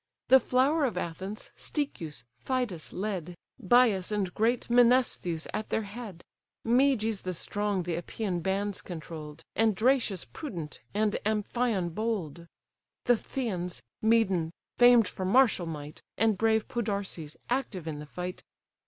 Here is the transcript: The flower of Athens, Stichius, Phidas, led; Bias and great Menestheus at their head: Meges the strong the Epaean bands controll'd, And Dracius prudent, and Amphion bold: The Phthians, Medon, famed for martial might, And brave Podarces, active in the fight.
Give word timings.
The 0.29 0.39
flower 0.39 0.83
of 0.85 0.97
Athens, 0.97 1.51
Stichius, 1.55 2.23
Phidas, 2.43 2.91
led; 2.91 3.35
Bias 3.59 4.11
and 4.11 4.33
great 4.33 4.67
Menestheus 4.67 5.45
at 5.53 5.69
their 5.69 5.83
head: 5.83 6.23
Meges 6.65 7.21
the 7.21 7.35
strong 7.35 7.83
the 7.83 7.95
Epaean 7.97 8.39
bands 8.39 8.81
controll'd, 8.81 9.43
And 9.55 9.75
Dracius 9.75 10.25
prudent, 10.25 10.79
and 10.95 11.15
Amphion 11.23 11.89
bold: 11.93 12.47
The 13.05 13.13
Phthians, 13.13 13.83
Medon, 14.01 14.49
famed 14.75 15.07
for 15.07 15.23
martial 15.23 15.67
might, 15.67 16.01
And 16.17 16.35
brave 16.35 16.67
Podarces, 16.67 17.37
active 17.47 17.85
in 17.87 17.99
the 17.99 18.07
fight. 18.07 18.41